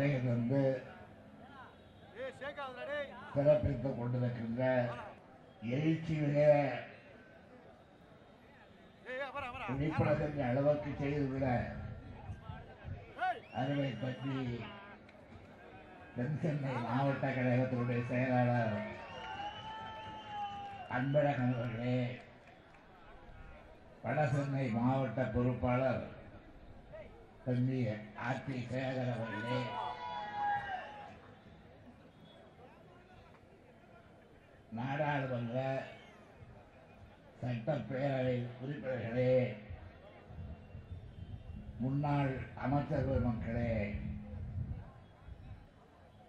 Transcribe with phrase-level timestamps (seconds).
[0.00, 0.58] வந்து
[3.28, 4.62] சிறப்பித்துக் கொண்டிருக்கின்ற
[5.68, 6.50] எழுச்சியிலே
[9.68, 11.46] விழிப்புணர்கின்ற அளவுக்கு செய்துள்ள
[13.54, 14.34] அறுவை பற்றி
[16.16, 18.76] தென் சென்னை மாவட்ட கழகத்தினுடைய செயலாளர்
[20.90, 21.98] அன்பழகன் அவர்களே
[24.04, 26.04] வட சென்னை மாவட்ட பொறுப்பாளர்
[27.46, 27.80] தம்பி
[28.20, 29.58] ஆர்பி சேகர் அவர்களே
[34.76, 35.58] நாடாளுமன்ற
[37.40, 39.36] சட்டப்பேரவை உறுப்பினர்களே
[41.78, 43.76] முன்னாள் அமைச்சர்கள் மக்களே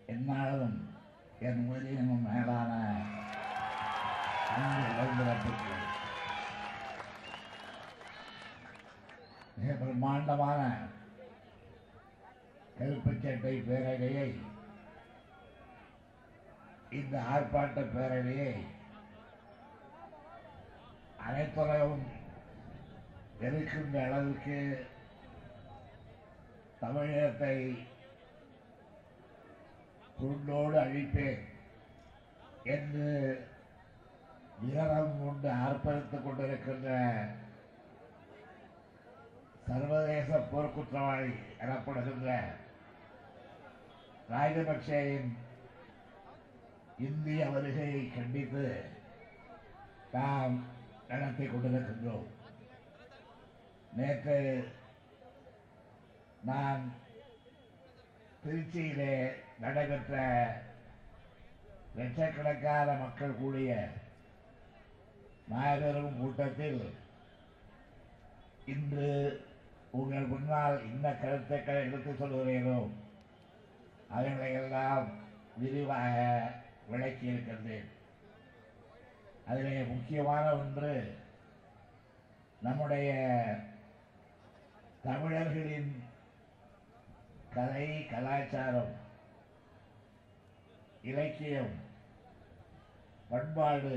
[0.07, 0.77] என்னாலும்
[1.41, 2.73] என் உயிரினும் மேலான
[4.51, 5.25] அன்பு
[9.57, 10.61] மிக பிரம்மாண்டமான
[12.77, 13.23] கருப்புச்
[13.67, 14.27] பேரவையை
[16.89, 18.53] இந்த ஆர்ப்பாட்ட பேரவையை
[21.19, 22.05] அனைத்துலகம்
[23.41, 24.59] எதிர்க்கின்ற அளவுக்கு
[26.79, 27.57] தமிழகத்தை
[30.17, 31.43] துண்டோடு அழிப்பேன்
[32.65, 33.09] என்று
[34.61, 36.93] விரதம் கொண்டு ஆர்ப்பரித்துக் கொண்டிருக்கின்ற
[39.67, 42.31] சர்வதேச போர்க்குற்றவாளி எனப்படுகின்ற
[44.31, 45.29] ராஜபக்சேயின்
[46.99, 48.81] இந்திய வருகையை கண்டித்து
[50.11, 50.55] நாம்
[51.07, 52.27] நடத்தி கொண்டிருக்கின்றோம்.
[53.95, 54.67] நேற்று
[56.43, 56.93] நான்
[58.45, 59.13] திருச்சியிலே
[59.59, 60.15] நடைபெற்ற
[61.95, 63.89] லட்சக்கணக்கான மக்கள் கூடிய
[65.47, 66.93] மாபெரும் கூட்டத்தில்
[68.65, 69.09] இன்று
[69.91, 72.79] உங்கள் முன்னால் இன்ன கருத்துக்களை எடுத்து சொல்கிறேனோ?
[74.15, 75.07] அதனையெல்லாம்
[75.57, 76.17] விரிவாக
[76.87, 77.87] விளக்கி இருக்கின்றேன்
[79.47, 80.93] அதிலே முக்கியமான ஒன்று
[82.61, 83.09] நம்முடைய
[85.03, 85.91] தமிழர்களின்
[87.53, 88.93] கலை கலாச்சாரம்
[91.01, 91.75] இலக்கியம்
[93.29, 93.95] பண்பாடு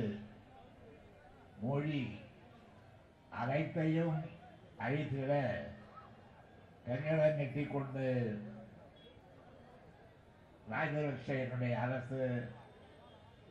[1.62, 2.02] மொழி
[3.32, 4.18] அனைத்தையும்
[4.78, 5.32] அழித்திட
[6.84, 8.06] கங்கணம் கட்டிக் கொண்டு
[10.70, 12.18] ராஜபக்சேனுடைய அரசு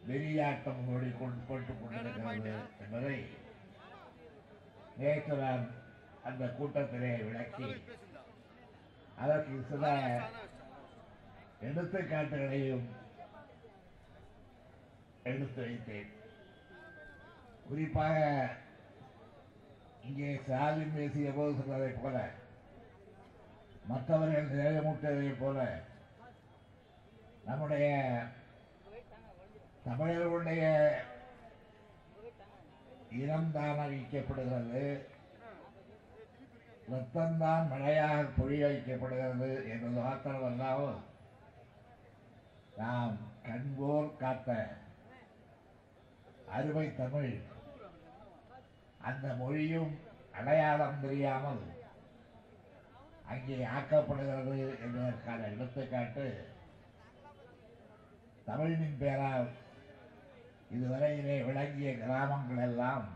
[0.07, 2.53] வெறியாட்டம் ஓடிக்கொண்டு போட்டுக் கொண்டிருக்கிறது
[2.83, 3.17] என்பதை
[4.97, 5.65] நேற்று நான்
[6.23, 7.67] அந்த கூட்டத்திலே விளக்கி
[9.17, 9.85] அதற்கு சில
[11.61, 12.87] எடுத்துக்காட்டுகளையும்
[15.23, 16.09] எடுத்து வைத்தேன்.
[17.65, 18.17] குறிப்பாக
[20.03, 22.17] இங்கே ஸ்டாலின் பேசிய போது சொன்னதைப் போல
[23.85, 25.57] மற்றவர்கள் நிலைமுட்டதைப் போல
[27.49, 27.85] நம்முடைய
[29.83, 30.63] தமிழர்களுடைய
[33.11, 34.83] இனம்தான் அறிவிக்கப்படுகிறது
[36.89, 40.99] ரத்தம்தான் மழையாக பொழிய வைக்கப்படுகிறது என்பது மாத்திரமல்லாமல்
[42.77, 44.49] நாம் கண்போர் காத்த
[46.51, 47.33] அருமை தமிழ்.
[48.99, 49.91] அந்த மொழியும்
[50.31, 51.61] அடையாளம் தெரியாமல்
[53.25, 56.25] அங்கே ஆக்கப்படுகிறது என்பதற்கான எடுத்துக்காட்டு
[58.49, 59.47] தமிழின் பேரால்
[60.71, 63.07] இதுவரையிலே விளங்கிய கிராமங்கள் எல்லாம்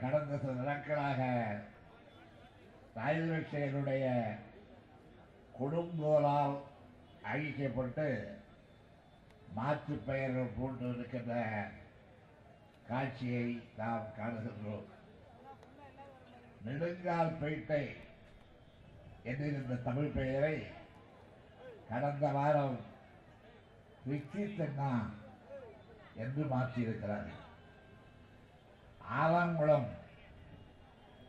[0.00, 1.20] கடந்த சில நாட்களாக
[2.96, 4.04] ராஜபக்சேனுடைய
[5.58, 6.56] கொடுங்கோலால்
[7.32, 8.06] அழிக்கப்பட்டு
[9.54, 11.34] மாற்று பெயர்கள் போன்று இருக்கின்ற
[12.88, 14.86] காட்சியை நாம் காணுகின்றோம்.
[16.64, 17.82] நெடுங்கால் பேட்டை
[19.24, 20.56] என்றிருந்த தமிழ் பெயரை
[21.88, 22.78] கடந்த வாரம்
[24.08, 24.90] ரிச்சி தென்னா
[26.22, 27.40] என்று மாற்றியிருக்கிறார்கள்.
[29.22, 29.88] ஆலங்குளம்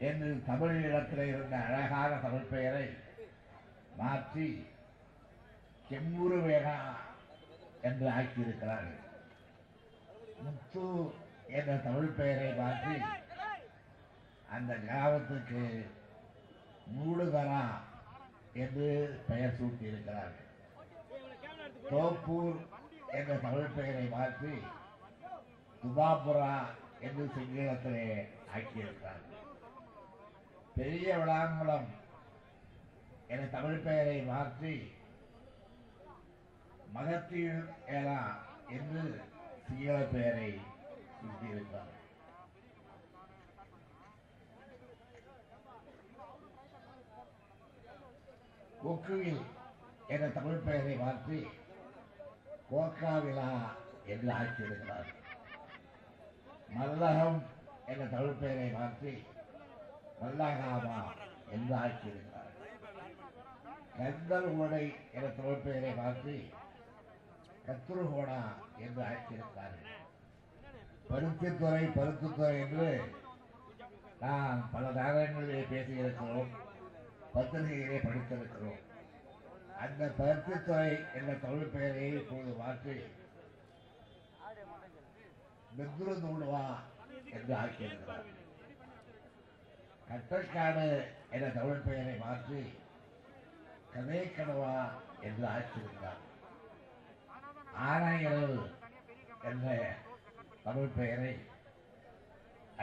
[0.09, 2.85] என்று தமிழ் இடத்தில் இருந்த அழகான தமிழ் பெயரை
[3.99, 4.47] மாற்றி
[5.89, 6.77] செம்முரு வேகா
[7.87, 8.99] என்று ஆக்கியிருக்கிறார்கள்.
[10.43, 10.85] முத்து
[11.57, 12.95] என்ற தமிழ் பெயரை மாற்றி
[14.55, 15.63] அந்த கிராமத்துக்கு
[16.93, 17.63] மூடுதரா
[18.53, 18.87] என்று
[19.27, 20.47] பெயர் சூட்டியிருக்கிறார்கள்.
[21.91, 22.59] தோப்பூர்
[23.11, 24.53] என்ற தமிழ் பெயரை மாற்றி
[25.81, 26.53] துபாபுரா
[27.01, 28.05] என்று சிங்களத்திலே
[28.53, 29.27] ஆக்கியிருக்கிறார்கள்
[30.75, 31.89] பெரிய விளாங்குளம்
[33.27, 34.75] என தமிழ் பெயரை மாற்றி
[36.95, 37.61] மகத்தீர்
[37.91, 38.21] ஏலா
[38.69, 39.03] என்று
[39.65, 40.51] சிங்கள பெயரை
[41.17, 41.97] சூட்டியிருக்கிறார்
[48.81, 49.43] கொக்குவில்
[50.07, 51.39] என்ற தமிழ் பெயரை மாற்றி
[52.71, 53.49] கோக்கா விழா
[54.05, 55.09] என்று ஆக்கியிருக்கிறார்
[56.69, 57.39] மல்லகம்
[57.85, 59.13] என்ற தமிழ் பெயரை மாற்றி
[60.21, 60.99] மல்லகாமா
[61.51, 62.37] என்று ஆக்கியிருக்கிறார்
[63.95, 66.37] கந்தர் உடை என்ற தமிழ் பெயரை மாற்றி
[67.65, 68.41] கத்ருகோடா
[68.77, 69.87] என்று ஆக்கியிருக்கிறார்கள்
[71.09, 72.89] பருத்தித்துறை பருத்தித்துறை என்று
[74.19, 76.51] நான் பல நேரங்களிலே பேசியிருக்கிறோம்
[77.33, 78.79] பத்திரிகையிலே படித்திருக்கிறோம்.
[79.83, 82.95] அந்த பருத்தித்துறை என்ற தமிழ் பெயரை இப்பொழுது மாற்றி
[85.77, 86.63] பெத்ரு நூல்வா
[87.35, 88.25] என்று ஆக்கியிருக்கிறார்.
[90.07, 90.87] கட்டக்காடு
[91.33, 92.61] என்ற தமிழ் பெயரை மாற்றி
[93.93, 94.73] கதை கனவா
[95.27, 96.21] என்று ஆக்கியிருக்கிறார்.
[97.91, 98.59] ஆனையரவு
[99.51, 99.67] என்ற
[100.65, 101.33] தமிழ் பெயரை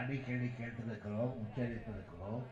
[0.00, 2.44] அடிக்கடி கேட்டிருக்கிறோம் உச்சரித்திருக்கிறோம்.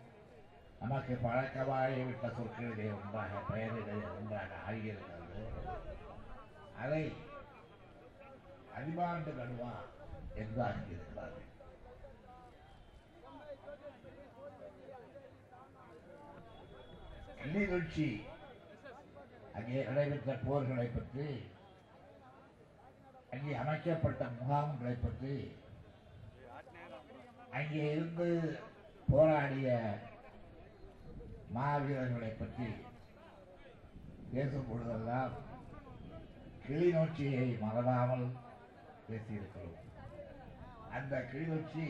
[0.81, 5.43] நமக்கு பழக்கமாகிவிட்ட விட்ட சொற்களிலே ஒன்றாக பெயரிலே ஒன்றாக ஆகியிருக்கிறது
[6.83, 7.05] அதை
[8.77, 9.73] அறிவாண்டு கடுவா
[10.37, 11.45] என்று ஆகியிருக்கிறார்கள்
[17.41, 18.09] கிளிநொச்சி
[19.57, 21.29] அங்கே நடைபெற்ற போர்களை பற்றி
[23.31, 25.37] அங்கே அமைக்கப்பட்ட முகாம்களை பற்றி
[27.53, 28.29] அங்கே இருந்து
[29.09, 29.69] போராடிய
[31.55, 32.69] மாவீரர்களை பற்றி
[34.33, 35.35] பேசும் பொழுதெல்லாம்
[36.67, 38.27] கிளிநொச்சியை மறவாமல்
[39.09, 39.77] பேசியிருக்கிறோம்.
[40.91, 41.87] அந்த கிளிநொச்சி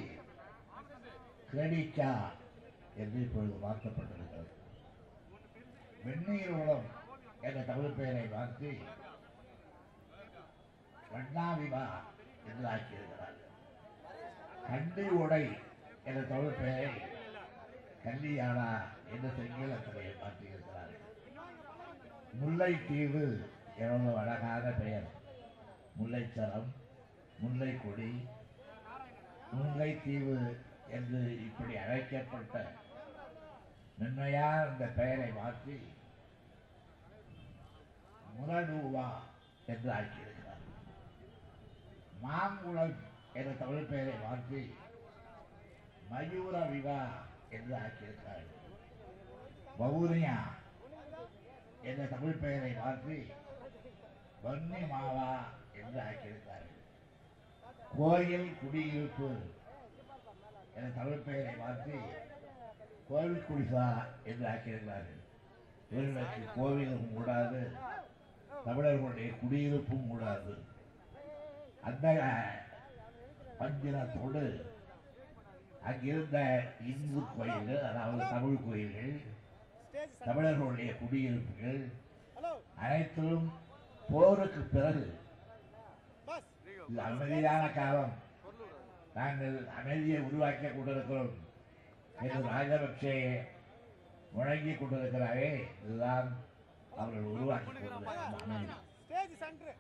[1.50, 2.10] கிரெடிக்கா
[2.96, 4.52] என்று இப்பொழுது மாற்றப்பட்டிருக்கிறது.
[6.04, 6.86] வெந்நீர் உளம்
[7.40, 8.72] என்ற தமிழ் பெயரை மாற்றி
[11.12, 11.86] வண்ணாவிவா
[12.48, 13.36] என்று ஆக்கியிருக்கிறார்
[14.68, 15.44] கண்டி உடை
[16.04, 16.90] என்ற தமிழ் பெயரை
[18.06, 18.68] கல்லியானா
[19.12, 21.04] என்ற செங்கிலத்திலே மாற்றியிருக்கிறார்கள்.
[22.40, 23.24] முல்லைத்தீவு
[23.84, 25.08] எவ்வளவு அழகான பெயர்.
[25.98, 26.70] முல்லைச்சரம்
[27.42, 28.10] முல்லைக்கொடி
[29.54, 30.36] முல்லைத்தீவு
[30.96, 32.54] என்று இப்படி அழைக்கப்பட்ட
[33.98, 35.76] மென்மையான இந்த பெயரை மாற்றி
[38.36, 39.06] முரடூவா
[39.72, 40.64] என்று ஆக்கியிருக்கிறார்.
[42.24, 42.96] மாங்குளம்
[43.38, 44.62] என்ற தமிழ் பெயரை மாற்றி
[46.10, 47.00] மயூர விவா
[47.56, 48.52] என்று ஆக்கியிருக்கிறார்கள்.
[49.81, 50.37] வவுனியா
[51.88, 53.19] என்ற தமிழ் பெயரை மாற்றி
[54.44, 55.28] வன்னி மாவா
[55.81, 56.82] என்று ஆக்கியிருக்கிறார்கள்.
[57.96, 59.28] கோயில் குடியிருப்பு
[60.76, 61.98] என தமிழ் பெயரை மாற்றி
[63.08, 63.87] கோவில் குடிசா
[64.31, 65.20] என்று ஆக்கியிருக்கிறார்கள்.
[65.90, 67.60] இவர்களுக்கு கோவிலும் கூடாது
[68.64, 70.54] தமிழர்களுடைய குடியிருப்பும் கூடாது.
[71.88, 72.06] அந்த
[73.58, 74.42] பஞ்சினத்தோடு
[75.86, 76.38] அங்கிருந்த
[76.86, 79.12] இந்து கோயில்கள் அதாவது தமிழ் கோயில்கள்
[80.20, 81.80] தமிழர்களுடைய குடியிருப்புகள்
[82.78, 83.46] அனைத்திலும்
[84.04, 85.04] போருக்கு பிறகு
[86.88, 88.14] இது அமைதியான காலம்.
[89.14, 91.32] நாங்கள் அமைதியை உருவாக்கி கொண்டிருக்கிறோம்
[92.18, 93.14] என்று ராஜபக்சே
[94.32, 95.48] முழங்கி கொண்டிருக்கிறாரே.
[95.80, 96.28] இதுதான்
[96.92, 98.74] அவர்கள் உருவாக்கி கொண்டிருக்கிறார்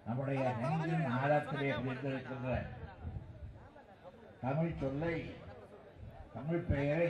[0.06, 2.50] நம்முடைய நெஞ்சின் ஆழத்திலே புரிந்திருக்கின்ற
[4.40, 5.14] தமிழ் சொல்லை
[6.36, 7.08] தமிழ் பெயரை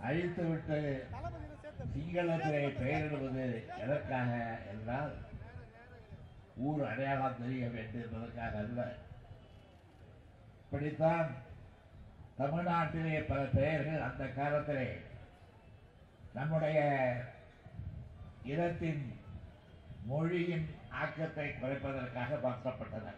[0.00, 0.78] அழித்துவிட்டு
[1.94, 3.46] சிங்களத்திலே பெயரிடுவது
[3.78, 4.30] எதற்காக
[4.72, 5.14] என்றால்
[6.60, 8.80] ஊர் அடையாளம் தெரிய வேண்டும் என்பதற்காக அல்ல.
[10.64, 11.30] இப்படித்தான்
[12.38, 14.86] தமிழ்நாட்டிலே பல பெயர்கள் அந்த காலத்திலே
[16.32, 16.78] நம்முடைய
[18.44, 19.02] இனத்தின்
[20.06, 20.66] மொழியின்
[21.00, 23.12] ஆக்கத்தை குறைப்பதற்காக மாற்றப்பட்டன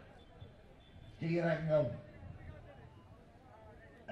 [1.11, 1.93] ஸ்ரீரங்கம்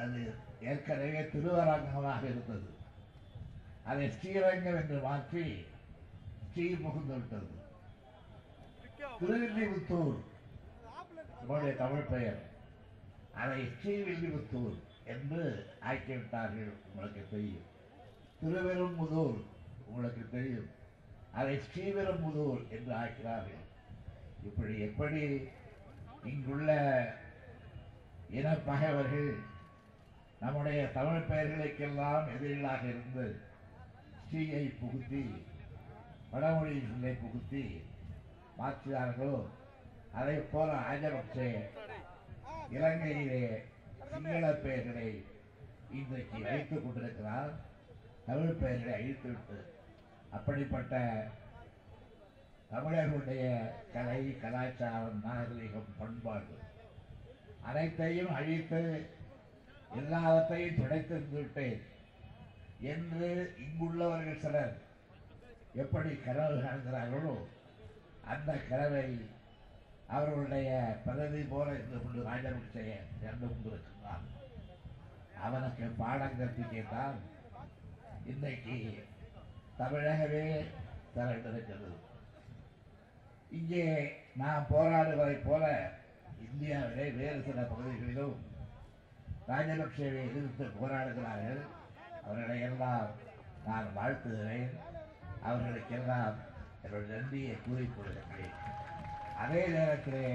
[0.02, 0.20] அது
[0.60, 2.68] ஏற்கனவே திருவரங்கமாக இருந்தது.
[3.84, 5.44] அதை ஸ்ரீரங்கம் என்று மாற்றி
[6.52, 7.50] ஸ்ரீ புகுந்து விட்டது.
[9.20, 10.18] திருவில்லிபுத்தூர்.
[11.38, 12.40] நம்முடைய தமிழ் பெயர்.
[13.34, 15.42] அதை ஸ்ரீவில்லிபுத்தூர் என்று
[15.90, 17.66] ஆக்கிவிட்டார்கள் உங்களுக்கு தெரியும்.
[18.42, 19.40] திருவெரும்புதூர்.
[19.86, 20.68] உங்களுக்கு தெரியும்.
[21.32, 23.62] அதை ஸ்ரீவெரும்புதூர் என்று ஆக்கிறார்கள்
[24.44, 25.22] இப்படி எப்படி
[26.24, 26.70] இங்குள்ள
[28.30, 29.30] இனப்பகைவர்கள்
[30.42, 33.26] நம்முடைய தமிழ் பெயர்களுக்கெல்லாம் எதிரிகளாக இருந்து
[34.24, 35.22] ஸ்ரீயை புகுத்தி
[36.30, 36.76] வடமொழி
[37.22, 37.64] புகுத்தி
[38.58, 39.48] மாற்றினார்களோ
[40.12, 41.50] அதை போல ராஜபக்சே
[42.70, 43.42] இலங்கையிலே
[44.10, 45.08] சிங்கள பெயர்களை
[45.90, 47.52] இன்றைக்கு வைத்துக் கொண்டிருக்கிறார்.
[48.26, 49.58] தமிழ் பெயர்களை அழித்துவிட்டு
[50.30, 50.94] அப்படிப்பட்ட
[52.68, 53.46] தமிழர்களுடைய
[53.92, 56.54] கலை கலாச்சாரம் நாகரிகம் பண்பாடு
[57.62, 58.82] அனைத்தையும் அழித்து
[60.00, 61.80] எல்லாவற்றையும் துடைத்திருந்து விட்டேன்
[62.92, 63.28] என்று
[63.64, 64.72] இங்குள்ளவர்கள் சிலர்
[65.74, 67.34] எப்படி கனவு காண்கிறார்களோ
[68.24, 69.06] அந்த கனவை
[70.06, 70.70] அவர்களுடைய
[71.04, 72.86] பதவி போல இருந்து கொண்டு ராஜபக்சே
[73.20, 74.26] சேர்ந்து கொண்டிருக்கிறான்
[75.42, 77.16] அவனுக்கு பாடம் கற்பிக்கத்தான்
[78.24, 78.76] இன்னைக்கு
[79.78, 80.44] தமிழகமே
[81.14, 81.88] திரண்டிருக்கிறது.
[83.50, 83.86] இங்கே
[84.34, 85.64] நாம் போராடுவதைப் போல
[86.46, 88.36] இந்தியாவிலே வேறு சில பகுதிகளிலும்
[89.52, 91.60] ராஜபக்சேவை எதிர்த்து போராடுகிறார்கள்.
[92.24, 93.08] அவர்களை எல்லாம்
[93.66, 94.72] நான் வாழ்த்துகிறேன்.
[95.42, 96.36] அவர்களுக்கெல்லாம்
[96.82, 98.56] என்னுடைய நன்றியை கூறிக்கொள்கிறேன்
[99.42, 100.26] அதே நேரத்திலே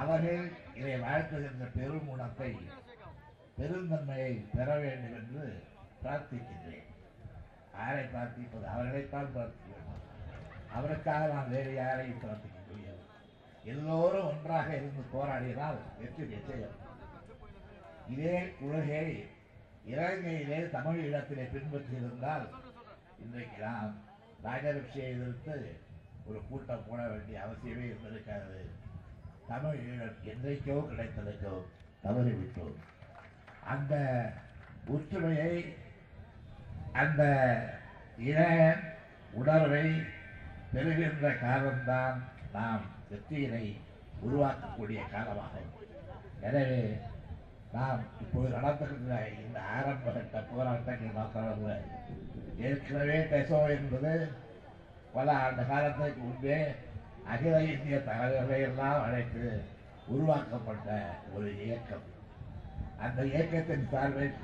[0.00, 2.50] அவர்கள் இதை வாழ்த்துகின்ற பெரும் உணத்தை
[3.58, 5.44] பெருந்தன்மையை பெற வேண்டும் என்று
[6.02, 6.86] பிரார்த்திக்கின்றேன்.
[7.76, 8.66] யாரை பிரார்த்திப்பது?
[8.74, 10.06] அவர்களைத்தான் பிரார்த்திக்க வேண்டும்
[10.76, 13.02] அவருக்காக நான் வேறு யாரையும் பிரார்த்திக்க முடியாது
[13.64, 16.76] எல்லோரும் ஒன்றாக இருந்து போராடினால் வெற்றி நிச்சயம்.
[18.08, 19.04] இதே உலகை
[19.84, 22.46] இலங்கையிலே தமிழ் இடத்திலே பின்பற்றியிருந்தால்
[23.18, 23.92] இன்றைக்கு நாம்
[24.44, 25.56] ராஜபக்சே எதிர்த்து
[26.26, 28.58] ஒரு கூட்டம் போட வேண்டிய அவசியமே இருந்திருக்காது.
[29.48, 31.54] தமிழ் ஈழம் என்றைக்கோ கிடைத்ததற்கோ
[32.02, 32.76] தவறிவிட்டோம்
[33.64, 33.94] அந்த
[34.88, 35.54] ஒற்றுமையை
[36.92, 37.22] அந்த
[38.16, 38.40] இன
[39.32, 39.84] உணர்வை
[40.72, 42.18] பெறுகின்ற காலம்தான்
[42.52, 43.64] நாம் வெற்றியினை
[44.24, 45.70] உருவாக்கக்கூடிய காலமாகும்.
[46.40, 46.68] எனவே
[47.72, 51.74] நாம் இப்போது நடந்திருக்கிற இந்த ஆரம்ப கட்ட போராட்டங்கள் மாத்திரமல்ல
[52.58, 54.12] ஏற்கனவே டெசோ என்பது
[55.12, 56.58] பல ஆண்டு காலத்திற்கு முன்பே
[57.24, 59.44] அகில இந்திய தலைவர்களை எல்லாம் அழைத்து
[60.06, 60.88] உருவாக்கப்பட்ட
[61.34, 62.06] ஒரு இயக்கம்.
[62.98, 64.36] அந்த இயக்கத்தின் சார்பில்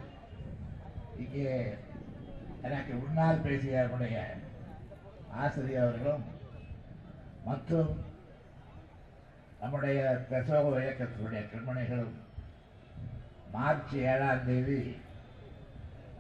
[1.19, 1.47] இங்கே
[2.63, 4.19] எனக்கு முன்னால் பேசிய என்னுடைய
[5.35, 6.25] ஆசிரியர் அவர்களும்
[7.45, 7.91] மற்றும்
[9.61, 9.99] நம்முடைய
[10.31, 12.15] பெசோக இயக்கத்தினுடைய கண்மணிகளும்
[13.57, 14.81] மார்ச் ஏழாம் தேதி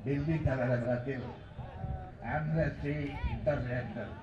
[0.04, 1.26] டெல்லி தலைநகரத்தில்
[2.32, 2.94] ஆம்னஸ்டி
[3.32, 4.14] இன்டர்நேஷனல்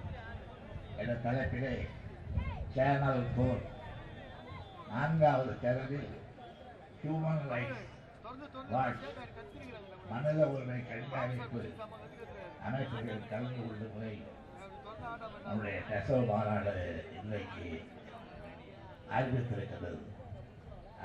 [0.97, 1.73] என்ற தலைப்பிலே
[2.75, 3.63] சேனல் போர்
[4.89, 6.11] நான்காவது சேனலில்
[7.01, 7.83] ஹியூமன் ரைட்ஸ்
[8.71, 9.05] வாட்ச்
[10.11, 11.61] மனித உரிமை கண்காணிப்பு
[12.67, 14.15] அமைப்புகள் கலந்து கொண்டு கொள்ளுவதை
[15.45, 16.75] நம்முடைய நெசவு மாநாடு
[17.19, 17.67] இன்றைக்கு
[19.15, 19.99] அறிவித்திருக்கிறது.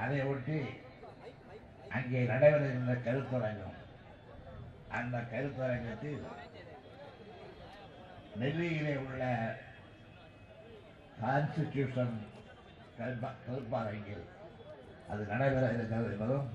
[0.02, 0.58] அதை ஒட்டி
[1.90, 3.74] அங்கே நடைபெறுகின்ற கருத்தரங்கம்.
[4.90, 6.22] அந்த கருத்தரங்கத்தில்
[8.40, 9.22] டெல்லியிலே உள்ள
[11.20, 12.16] கான்ஸ்டிடியூஷன்
[12.98, 14.24] கருப்பாரங்கில்
[15.08, 16.48] அது நடைபெற இருக்கிறது என்பதும்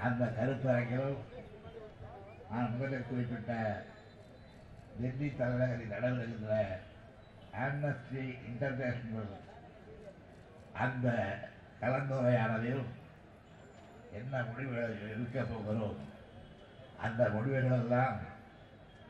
[0.00, 1.10] அந்த கருத்தரங்கில்
[2.50, 3.52] நான் முதலில் குறிப்பிட்ட
[5.00, 6.52] டெல்லி தலைநகரில் நடைபெறுகின்ற
[7.64, 9.32] ஆம்னஸ்டி இன்டர்நேஷனல்
[10.84, 11.06] அந்த
[11.80, 12.84] கலந்துரையாடலில்
[14.16, 15.98] என்ன முடிவுகள் இருக்க போகிறோம்
[16.98, 18.16] அந்த முடிவுகளெல்லாம்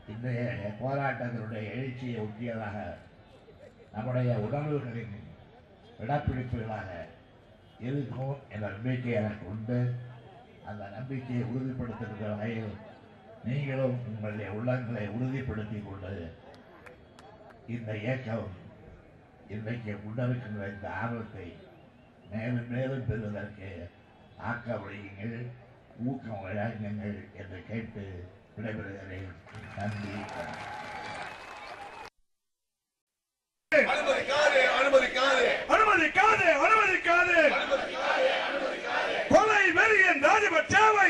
[0.07, 0.41] இன்றைய
[0.81, 2.77] போராட்டத்தினுடைய எழுச்சியை ஒட்டியதாக
[3.91, 5.15] நம்முடைய உணர்வுகளின்
[5.99, 6.89] விடப்பிடிப்புகளாக
[7.79, 9.79] இருக்கும் என்ற நம்பிக்கை எனக்கு உண்டு.
[10.65, 12.73] அந்த நம்பிக்கையை உறுதிப்படுத்துகின்ற வகையில்
[13.43, 16.13] நீங்களும் உங்களுடைய உள்ளங்களை உறுதிப்படுத்திக் கொண்டு
[17.67, 18.47] இந்த இயக்கம்
[19.47, 21.47] இன்றைக்கு முன்னெடுக்கின்ற இந்த ஆர்வத்தை
[22.31, 23.69] மேலும் மேலும் பெறுவதற்கு
[24.37, 25.45] ஆக்க வழியுங்கள்
[26.05, 28.23] ஊக்கம் வழங்குங்கள் என்று கேட்டு
[28.57, 29.31] விடைபெறுகிறேன்.
[29.77, 30.15] நன்றி.
[33.71, 35.47] அனுமதிக்காதே அனுமதிக்காதே.
[35.67, 37.41] அனுமதிக்காதே அனுமதிக்காதே.
[39.29, 41.09] கொலை வெறியன் ராஜபட்சாவை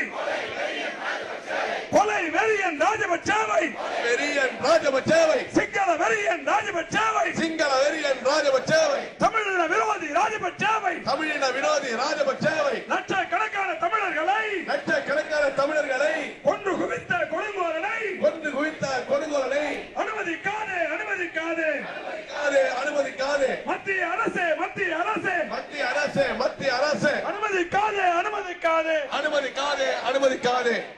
[1.90, 3.64] கொலை வெறியன் ராஜபட்சாவை
[4.04, 5.47] வெறியன் ராஜபச்சேவை